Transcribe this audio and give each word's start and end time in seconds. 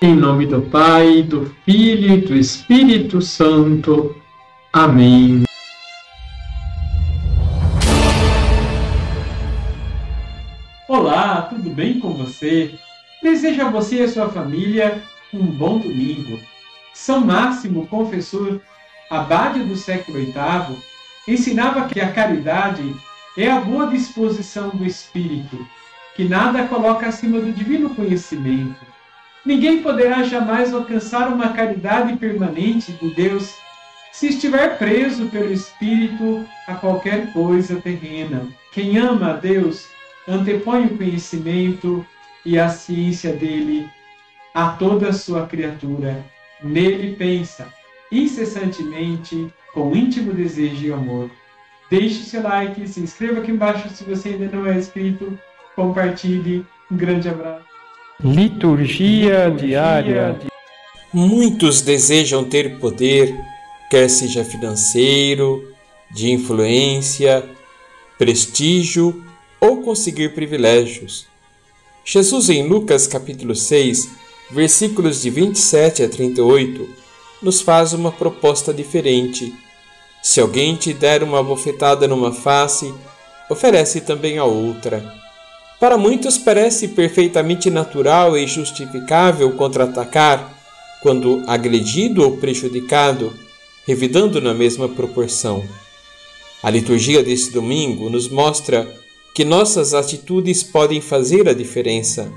Em 0.00 0.14
nome 0.14 0.46
do 0.46 0.62
Pai, 0.62 1.24
do 1.24 1.52
Filho 1.64 2.14
e 2.14 2.20
do 2.20 2.36
Espírito 2.36 3.20
Santo. 3.20 4.14
Amém. 4.72 5.42
Olá, 10.88 11.42
tudo 11.42 11.70
bem 11.70 11.98
com 11.98 12.12
você? 12.12 12.78
Desejo 13.20 13.60
a 13.62 13.70
você 13.70 13.96
e 13.96 14.02
a 14.02 14.08
sua 14.08 14.28
família 14.28 15.02
um 15.34 15.44
bom 15.44 15.80
domingo. 15.80 16.38
São 16.94 17.26
Máximo, 17.26 17.88
confessor, 17.88 18.60
abade 19.10 19.64
do 19.64 19.74
século 19.74 20.18
VIII, 20.18 20.78
ensinava 21.26 21.88
que 21.88 22.00
a 22.00 22.12
caridade 22.12 22.94
é 23.36 23.50
a 23.50 23.60
boa 23.60 23.88
disposição 23.88 24.68
do 24.68 24.86
espírito, 24.86 25.66
que 26.14 26.22
nada 26.22 26.68
coloca 26.68 27.08
acima 27.08 27.40
do 27.40 27.52
divino 27.52 27.90
conhecimento 27.96 28.97
Ninguém 29.48 29.82
poderá 29.82 30.24
jamais 30.24 30.74
alcançar 30.74 31.26
uma 31.28 31.54
caridade 31.54 32.14
permanente 32.16 32.92
de 32.92 33.08
Deus 33.14 33.56
se 34.12 34.28
estiver 34.28 34.76
preso 34.76 35.24
pelo 35.30 35.50
Espírito 35.50 36.44
a 36.66 36.74
qualquer 36.74 37.32
coisa 37.32 37.80
terrena. 37.80 38.46
Quem 38.72 38.98
ama 38.98 39.30
a 39.30 39.36
Deus 39.36 39.86
antepõe 40.28 40.84
o 40.84 40.98
conhecimento 40.98 42.04
e 42.44 42.58
a 42.58 42.68
ciência 42.68 43.32
dele 43.32 43.88
a 44.52 44.72
toda 44.72 45.08
a 45.08 45.14
sua 45.14 45.46
criatura. 45.46 46.22
Nele 46.62 47.16
pensa 47.16 47.72
incessantemente, 48.12 49.50
com 49.72 49.96
íntimo 49.96 50.34
desejo 50.34 50.86
e 50.86 50.92
amor. 50.92 51.30
Deixe 51.90 52.22
seu 52.24 52.42
like, 52.42 52.86
se 52.86 53.00
inscreva 53.00 53.40
aqui 53.40 53.50
embaixo 53.50 53.88
se 53.88 54.04
você 54.04 54.28
ainda 54.28 54.54
não 54.54 54.66
é 54.66 54.76
inscrito, 54.76 55.38
compartilhe. 55.74 56.66
Um 56.90 56.98
grande 56.98 57.30
abraço. 57.30 57.67
Liturgia 58.20 59.48
diária. 59.48 60.36
Muitos 61.14 61.82
desejam 61.82 62.42
ter 62.42 62.80
poder, 62.80 63.32
quer 63.88 64.10
seja 64.10 64.44
financeiro, 64.44 65.72
de 66.10 66.32
influência, 66.32 67.48
prestígio 68.18 69.24
ou 69.60 69.82
conseguir 69.82 70.34
privilégios. 70.34 71.28
Jesus, 72.04 72.50
em 72.50 72.66
Lucas 72.66 73.06
capítulo 73.06 73.54
6, 73.54 74.10
versículos 74.50 75.22
de 75.22 75.30
27 75.30 76.02
a 76.02 76.08
38, 76.08 76.88
nos 77.40 77.60
faz 77.60 77.92
uma 77.92 78.10
proposta 78.10 78.74
diferente. 78.74 79.54
Se 80.20 80.40
alguém 80.40 80.74
te 80.74 80.92
der 80.92 81.22
uma 81.22 81.40
bofetada 81.40 82.08
numa 82.08 82.32
face, 82.32 82.92
oferece 83.48 84.00
também 84.00 84.38
a 84.38 84.44
outra. 84.44 85.27
Para 85.80 85.96
muitos 85.96 86.36
parece 86.36 86.88
perfeitamente 86.88 87.70
natural 87.70 88.36
e 88.36 88.46
justificável 88.48 89.52
contra-atacar 89.52 90.56
quando 91.00 91.44
agredido 91.46 92.24
ou 92.24 92.36
prejudicado, 92.36 93.32
revidando 93.86 94.40
na 94.40 94.52
mesma 94.52 94.88
proporção. 94.88 95.64
A 96.60 96.68
liturgia 96.68 97.22
desse 97.22 97.52
domingo 97.52 98.10
nos 98.10 98.28
mostra 98.28 98.92
que 99.32 99.44
nossas 99.44 99.94
atitudes 99.94 100.64
podem 100.64 101.00
fazer 101.00 101.48
a 101.48 101.52
diferença. 101.52 102.32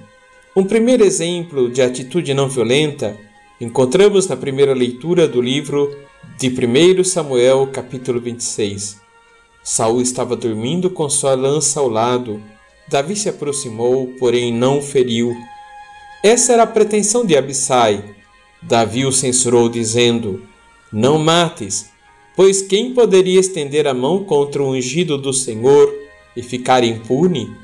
Um 0.56 0.64
primeiro 0.64 1.03
exemplo 1.03 1.67
de 1.67 1.81
atitude 1.81 2.36
não 2.36 2.47
violenta 2.47 3.17
encontramos 3.59 4.28
na 4.28 4.36
primeira 4.36 4.75
leitura 4.75 5.28
do 5.28 5.42
livro 5.42 5.97
de 6.38 6.50
1 6.50 7.03
Samuel, 7.03 7.67
capítulo 7.73 8.19
26. 8.19 9.02
Saul 9.64 10.02
estava 10.02 10.36
dormindo 10.36 10.92
com 10.92 11.09
sua 11.09 11.34
lança 11.34 11.80
ao 11.80 11.89
lado 11.89 12.42
Davi 12.92 13.16
se 13.16 13.30
aproximou, 13.30 14.08
porém 14.20 14.53
não 14.53 14.81
feriu. 14.81 15.34
Essa 16.22 16.52
era 16.52 16.64
a 16.64 16.67
pretensão 16.67 17.25
de 17.25 17.38
Abissai. 17.38 18.03
Davi 18.61 19.06
o 19.06 19.14
censurou, 19.14 19.70
dizendo: 19.70 20.44
Não 20.92 21.17
mates, 21.17 21.89
pois 22.36 22.62
quem 22.62 22.94
poderia 22.94 23.39
estender 23.39 23.88
a 23.88 23.94
mão 23.94 24.25
contra 24.25 24.62
o 24.62 24.72
ungido 24.72 25.17
do 25.17 25.31
Senhor 25.31 25.90
e 26.35 26.44
ficar 26.44 26.84
impune? 26.84 27.56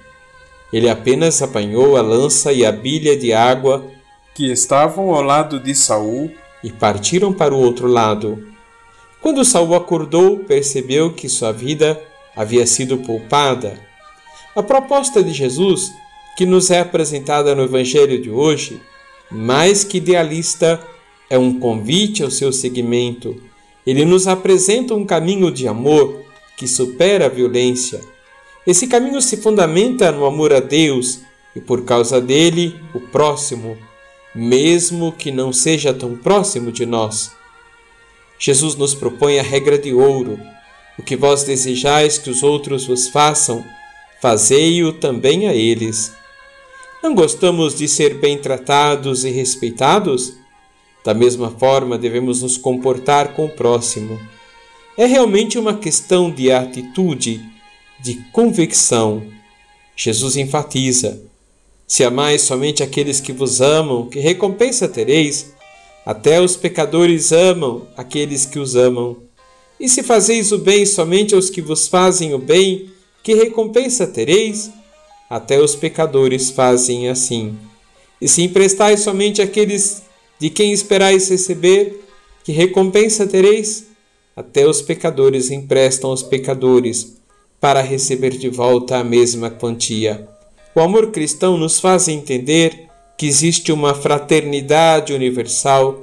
Ele 0.72 0.90
apenas 0.90 1.42
apanhou 1.42 1.98
a 1.98 2.02
lança 2.02 2.54
e 2.54 2.66
a 2.66 2.72
bilha 2.72 3.18
de 3.18 3.34
água 3.34 3.86
que 4.34 4.50
estavam 4.50 5.14
ao 5.14 5.22
lado 5.22 5.60
de 5.60 5.76
Saul 5.76 6.32
e 6.64 6.72
partiram 6.72 7.34
para 7.34 7.54
o 7.54 7.60
outro 7.60 7.88
lado. 7.88 8.48
Quando 9.22 9.44
Saul 9.44 9.76
acordou, 9.76 10.40
percebeu 10.40 11.12
que 11.12 11.28
sua 11.28 11.52
vida 11.52 12.02
havia 12.34 12.66
sido 12.66 13.00
poupada 13.00 13.87
a 14.58 14.64
proposta 14.64 15.22
de 15.22 15.32
Jesus, 15.32 15.94
que 16.36 16.44
nos 16.44 16.72
é 16.72 16.80
apresentada 16.80 17.54
no 17.54 17.62
Evangelho 17.62 18.20
de 18.20 18.32
hoje, 18.32 18.82
mais 19.30 19.84
que 19.84 19.98
idealista, 19.98 20.82
é 21.30 21.38
um 21.38 21.60
convite 21.60 22.24
ao 22.24 22.32
seu 22.32 22.52
seguimento. 22.52 23.40
Ele 23.86 24.04
nos 24.04 24.26
apresenta 24.26 24.96
um 24.96 25.06
caminho 25.06 25.52
de 25.52 25.68
amor 25.68 26.24
que 26.58 26.68
supera 26.68 27.28
a 27.28 27.30
violência. 27.30 28.02
Esse 28.66 28.88
caminho 28.88 29.22
se 29.22 29.38
fundamenta 29.38 30.12
no 30.12 30.26
amor 30.26 30.52
a 30.52 30.60
Deus 30.60 31.20
e, 31.56 31.62
por 31.62 31.86
causa 31.86 32.20
dele, 32.20 32.76
o 32.96 33.00
próximo, 33.00 33.78
mesmo 34.34 35.12
que 35.12 35.30
não 35.30 35.54
seja 35.54 35.94
tão 35.94 36.18
próximo 36.18 36.72
de 36.72 36.84
nós. 36.84 37.32
Jesus 38.40 38.74
nos 38.74 38.96
propõe 38.96 39.38
a 39.38 39.44
regra 39.44 39.78
de 39.78 39.94
ouro: 39.94 40.40
o 40.98 41.04
que 41.04 41.16
vós 41.16 41.44
desejais 41.44 42.18
que 42.18 42.32
os 42.32 42.42
outros 42.42 42.88
vos 42.88 43.08
façam, 43.08 43.64
fazei-o 44.22 44.94
também 44.94 45.48
a 45.48 45.54
eles. 45.54 46.12
Não 47.02 47.14
gostamos 47.14 47.76
de 47.76 47.88
ser 47.88 48.16
bem 48.16 48.38
tratados 48.38 49.24
e 49.24 49.30
respeitados? 49.30 50.34
Da 51.04 51.14
mesma 51.14 51.52
forma, 51.52 51.98
devemos 51.98 52.42
nos 52.42 52.58
comportar 52.58 53.34
com 53.34 53.46
o 53.46 53.50
próximo. 53.50 54.20
É 54.98 55.06
realmente 55.06 55.58
uma 55.58 55.78
questão 55.78 56.30
de 56.30 56.52
atitude, 56.52 57.42
de 58.00 58.16
convicção. 58.32 59.24
Jesus 59.96 60.36
enfatiza: 60.36 61.22
Se 61.88 62.04
amais 62.04 62.42
somente 62.42 62.84
aqueles 62.84 63.22
que 63.22 63.32
vos 63.32 63.62
amam, 63.62 64.08
que 64.08 64.20
recompensa 64.20 64.88
tereis? 64.88 65.54
Até 66.06 66.42
os 66.42 66.56
pecadores 66.56 67.32
amam 67.32 67.88
aqueles 67.96 68.46
que 68.46 68.58
os 68.58 68.76
amam. 68.76 69.18
E 69.80 69.88
se 69.88 70.02
fazeis 70.02 70.52
o 70.52 70.58
bem 70.58 70.86
somente 70.86 71.36
aos 71.36 71.50
que 71.50 71.62
vos 71.62 71.88
fazem 71.88 72.34
o 72.34 72.40
bem, 72.40 72.90
que 73.28 73.34
recompensa 73.34 74.08
tereis? 74.08 74.72
Até 75.30 75.60
os 75.60 75.76
pecadores 75.76 76.50
fazem 76.50 77.10
assim. 77.10 77.58
E 78.22 78.28
se 78.30 78.42
emprestais 78.42 79.02
somente 79.02 79.42
àqueles 79.42 80.04
de 80.40 80.50
quem 80.50 80.72
esperais 80.72 81.28
receber, 81.28 82.06
que 82.42 82.54
recompensa 82.54 83.28
tereis? 83.28 83.88
Até 84.34 84.66
os 84.66 84.82
pecadores 84.82 85.52
emprestam 85.52 86.12
aos 86.12 86.24
pecadores, 86.24 87.18
para 87.60 87.82
receber 87.82 88.30
de 88.30 88.48
volta 88.48 88.96
a 88.96 89.04
mesma 89.04 89.50
quantia. 89.50 90.26
O 90.74 90.80
amor 90.80 91.12
cristão 91.12 91.58
nos 91.58 91.82
faz 91.82 92.08
entender 92.08 92.88
que 93.18 93.26
existe 93.26 93.74
uma 93.74 93.94
fraternidade 93.94 95.12
universal 95.12 96.02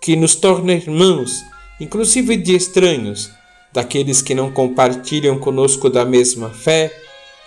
que 0.00 0.16
nos 0.16 0.34
torna 0.34 0.72
irmãos, 0.72 1.40
inclusive 1.80 2.36
de 2.36 2.56
estranhos, 2.56 3.30
daqueles 3.74 4.22
que 4.22 4.36
não 4.36 4.52
compartilham 4.52 5.36
conosco 5.36 5.90
da 5.90 6.04
mesma 6.04 6.48
fé 6.48 6.96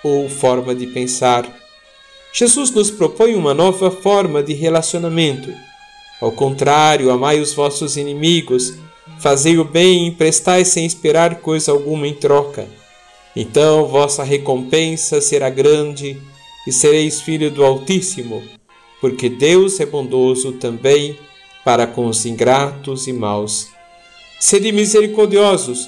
ou 0.03 0.27
forma 0.27 0.75
de 0.75 0.85
pensar. 0.85 1.49
Jesus 2.33 2.69
nos 2.69 2.91
propõe 2.91 3.33
uma 3.33 3.53
nova 3.53 3.89
forma 3.89 4.43
de 4.43 4.53
relacionamento. 4.53 5.49
Ao 6.21 6.29
contrário, 6.29 7.09
amai 7.09 7.39
os 7.39 7.53
vossos 7.53 7.95
inimigos, 7.95 8.73
fazei 9.19 9.57
o 9.57 9.63
bem 9.63 10.03
e 10.03 10.07
emprestai 10.07 10.65
sem 10.65 10.85
esperar 10.85 11.35
coisa 11.35 11.71
alguma 11.71 12.05
em 12.05 12.13
troca. 12.13 12.67
Então 13.33 13.87
vossa 13.87 14.21
recompensa 14.21 15.21
será 15.21 15.49
grande 15.49 16.21
e 16.67 16.73
sereis 16.73 17.21
filho 17.21 17.49
do 17.49 17.63
Altíssimo, 17.63 18.43
porque 18.99 19.29
Deus 19.29 19.79
é 19.79 19.85
bondoso 19.85 20.53
também 20.53 21.17
para 21.63 21.87
com 21.87 22.07
os 22.07 22.25
ingratos 22.25 23.07
e 23.07 23.13
maus. 23.13 23.69
Sede 24.39 24.71
misericordiosos, 24.71 25.87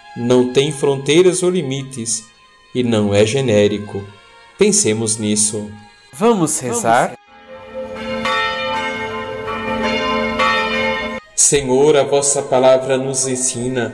não 0.15 0.51
tem 0.51 0.71
fronteiras 0.71 1.41
ou 1.41 1.49
limites 1.49 2.25
e 2.75 2.83
não 2.83 3.13
é 3.13 3.25
genérico. 3.25 4.03
Pensemos 4.57 5.17
nisso. 5.17 5.69
Vamos 6.13 6.59
rezar? 6.59 7.17
Senhor, 11.35 11.97
a 11.97 12.03
vossa 12.03 12.41
palavra 12.41 12.97
nos 12.97 13.27
ensina 13.27 13.93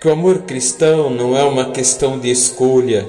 que 0.00 0.08
o 0.08 0.12
amor 0.12 0.42
cristão 0.42 1.10
não 1.10 1.36
é 1.36 1.44
uma 1.44 1.70
questão 1.70 2.18
de 2.18 2.30
escolha, 2.30 3.06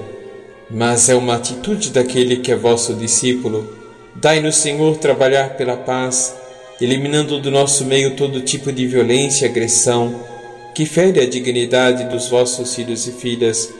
mas 0.70 1.08
é 1.08 1.14
uma 1.14 1.36
atitude 1.36 1.90
daquele 1.90 2.36
que 2.36 2.52
é 2.52 2.56
vosso 2.56 2.94
discípulo. 2.94 3.68
Dai-nos, 4.14 4.56
Senhor, 4.56 4.96
trabalhar 4.98 5.56
pela 5.56 5.76
paz, 5.76 6.34
eliminando 6.80 7.40
do 7.40 7.50
nosso 7.50 7.84
meio 7.84 8.14
todo 8.14 8.42
tipo 8.42 8.70
de 8.70 8.86
violência 8.86 9.46
e 9.46 9.48
agressão 9.48 10.33
que 10.74 10.84
fere 10.84 11.20
a 11.20 11.28
dignidade 11.28 12.04
dos 12.04 12.28
vossos 12.28 12.74
filhos 12.74 13.06
e 13.06 13.12
filhas. 13.12 13.72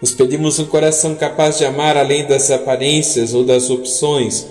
Nos 0.00 0.12
pedimos 0.12 0.58
um 0.58 0.66
coração 0.66 1.14
capaz 1.14 1.58
de 1.58 1.64
amar 1.64 1.96
além 1.96 2.26
das 2.26 2.50
aparências 2.50 3.34
ou 3.34 3.44
das 3.44 3.70
opções 3.70 4.46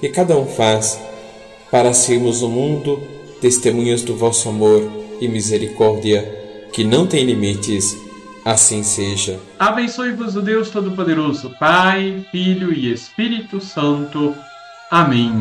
que 0.00 0.08
cada 0.08 0.36
um 0.36 0.46
faz, 0.46 0.98
para 1.70 1.92
sermos 1.92 2.42
no 2.42 2.48
mundo 2.48 3.02
testemunhas 3.40 4.02
do 4.02 4.16
vosso 4.16 4.48
amor 4.48 4.82
e 5.20 5.28
misericórdia, 5.28 6.22
que 6.72 6.84
não 6.84 7.06
tem 7.06 7.24
limites. 7.24 7.96
Assim 8.44 8.84
seja. 8.84 9.40
Abençoe-vos 9.58 10.36
o 10.36 10.40
Deus 10.40 10.70
Todo-Poderoso, 10.70 11.50
Pai, 11.58 12.24
Filho 12.30 12.72
e 12.72 12.92
Espírito 12.92 13.60
Santo. 13.60 14.32
Amém. 14.88 15.32